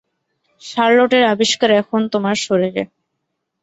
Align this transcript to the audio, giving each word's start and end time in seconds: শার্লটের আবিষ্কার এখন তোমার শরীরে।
শার্লটের 0.61 1.23
আবিষ্কার 1.25 1.69
এখন 1.81 2.01
তোমার 2.13 2.37
শরীরে। 2.37 2.83